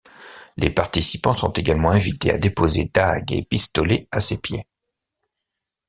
Les 0.57 0.71
participants 0.71 1.37
sont 1.37 1.53
également 1.53 1.91
invités 1.91 2.31
à 2.31 2.39
déposer 2.39 2.89
dagues 2.91 3.33
et 3.33 3.43
pistolets 3.43 4.07
à 4.11 4.19
ses 4.19 4.39
pieds. 4.41 4.65